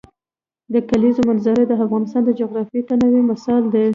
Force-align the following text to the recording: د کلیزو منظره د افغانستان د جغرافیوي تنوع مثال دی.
د 0.73 0.75
کلیزو 0.89 1.21
منظره 1.29 1.61
د 1.67 1.71
افغانستان 1.83 2.21
د 2.25 2.31
جغرافیوي 2.39 2.81
تنوع 2.89 3.21
مثال 3.31 3.63
دی. 3.73 3.85